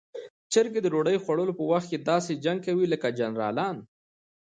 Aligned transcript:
چرګې 0.51 0.79
د 0.83 0.87
ډوډۍ 0.93 1.17
خوړلو 1.23 1.53
په 1.59 1.63
وخت 1.71 1.87
کې 1.89 2.05
داسې 2.09 2.31
جنګ 2.43 2.59
کوي 2.67 2.85
لکه 2.93 3.07
جنرالان. 3.19 3.77